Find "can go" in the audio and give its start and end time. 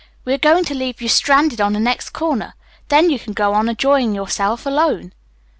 3.19-3.53